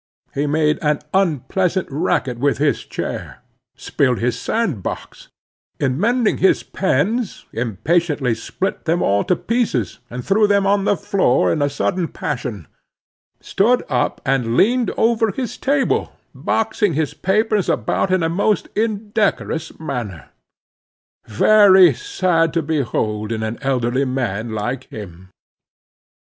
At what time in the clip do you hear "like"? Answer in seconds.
24.51-24.85